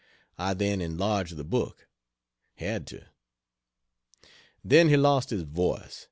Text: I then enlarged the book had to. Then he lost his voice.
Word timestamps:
I 0.39 0.55
then 0.55 0.81
enlarged 0.81 1.35
the 1.37 1.43
book 1.43 1.87
had 2.55 2.87
to. 2.87 3.03
Then 4.63 4.89
he 4.89 4.97
lost 4.97 5.29
his 5.29 5.43
voice. 5.43 5.99